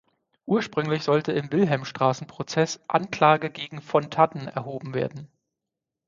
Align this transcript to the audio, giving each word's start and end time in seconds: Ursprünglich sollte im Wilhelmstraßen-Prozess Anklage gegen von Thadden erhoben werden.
Ursprünglich 0.47 1.03
sollte 1.03 1.31
im 1.31 1.51
Wilhelmstraßen-Prozess 1.51 2.79
Anklage 2.87 3.51
gegen 3.51 3.81
von 3.83 4.09
Thadden 4.09 4.47
erhoben 4.47 4.95
werden. 4.95 5.27